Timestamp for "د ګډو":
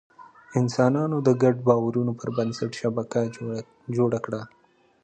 1.27-1.65